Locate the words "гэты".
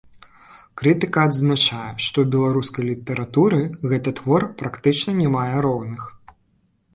3.93-4.15